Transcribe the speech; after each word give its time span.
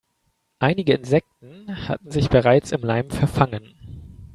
Einige 0.57 0.93
Insekten 0.93 1.87
hatten 1.87 2.09
sich 2.09 2.29
bereits 2.29 2.71
im 2.71 2.81
Leim 2.81 3.11
verfangen. 3.11 3.75